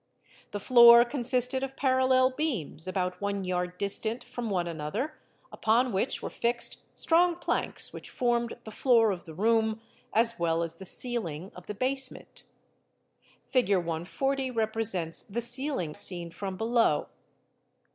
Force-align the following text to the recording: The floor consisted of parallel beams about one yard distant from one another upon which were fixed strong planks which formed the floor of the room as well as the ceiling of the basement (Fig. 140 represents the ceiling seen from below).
The 0.49 0.59
floor 0.59 1.05
consisted 1.05 1.61
of 1.61 1.75
parallel 1.75 2.31
beams 2.31 2.87
about 2.87 3.21
one 3.21 3.43
yard 3.43 3.77
distant 3.77 4.23
from 4.23 4.49
one 4.49 4.65
another 4.65 5.19
upon 5.51 5.93
which 5.93 6.23
were 6.23 6.31
fixed 6.31 6.79
strong 6.97 7.35
planks 7.35 7.93
which 7.93 8.09
formed 8.09 8.57
the 8.63 8.71
floor 8.71 9.11
of 9.11 9.25
the 9.25 9.35
room 9.35 9.79
as 10.11 10.39
well 10.39 10.63
as 10.63 10.77
the 10.77 10.85
ceiling 10.85 11.51
of 11.55 11.67
the 11.67 11.75
basement 11.75 12.41
(Fig. 13.45 13.69
140 13.75 14.49
represents 14.49 15.21
the 15.21 15.39
ceiling 15.39 15.93
seen 15.93 16.31
from 16.31 16.57
below). 16.57 17.05